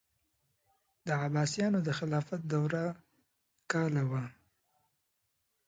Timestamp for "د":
1.05-1.07, 1.83-1.89